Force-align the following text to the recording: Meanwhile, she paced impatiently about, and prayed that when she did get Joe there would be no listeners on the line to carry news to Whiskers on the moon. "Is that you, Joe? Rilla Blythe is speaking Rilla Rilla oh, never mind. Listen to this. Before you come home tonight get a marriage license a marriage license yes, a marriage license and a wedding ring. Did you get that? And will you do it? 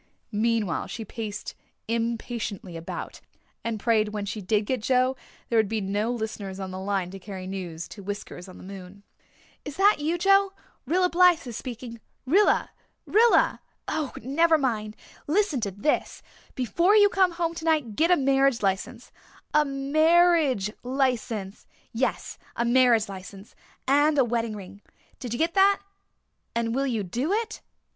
Meanwhile, 0.31 0.87
she 0.87 1.05
paced 1.05 1.53
impatiently 1.87 2.75
about, 2.75 3.21
and 3.63 3.79
prayed 3.79 4.07
that 4.07 4.11
when 4.11 4.25
she 4.25 4.41
did 4.41 4.65
get 4.65 4.81
Joe 4.81 5.15
there 5.47 5.59
would 5.59 5.67
be 5.69 5.79
no 5.79 6.11
listeners 6.11 6.59
on 6.59 6.71
the 6.71 6.79
line 6.79 7.11
to 7.11 7.19
carry 7.19 7.45
news 7.45 7.87
to 7.89 8.01
Whiskers 8.01 8.47
on 8.47 8.57
the 8.57 8.63
moon. 8.63 9.03
"Is 9.63 9.75
that 9.77 9.99
you, 9.99 10.17
Joe? 10.17 10.53
Rilla 10.87 11.07
Blythe 11.07 11.45
is 11.45 11.55
speaking 11.55 11.99
Rilla 12.25 12.71
Rilla 13.05 13.61
oh, 13.87 14.11
never 14.23 14.57
mind. 14.57 14.95
Listen 15.27 15.61
to 15.61 15.69
this. 15.69 16.23
Before 16.55 16.95
you 16.95 17.07
come 17.07 17.33
home 17.33 17.53
tonight 17.53 17.95
get 17.95 18.09
a 18.09 18.17
marriage 18.17 18.63
license 18.63 19.11
a 19.53 19.63
marriage 19.63 20.71
license 20.81 21.67
yes, 21.93 22.39
a 22.55 22.65
marriage 22.65 23.07
license 23.07 23.53
and 23.87 24.17
a 24.17 24.25
wedding 24.25 24.55
ring. 24.55 24.81
Did 25.19 25.31
you 25.31 25.37
get 25.37 25.53
that? 25.53 25.79
And 26.55 26.73
will 26.73 26.87
you 26.87 27.03
do 27.03 27.31
it? 27.33 27.61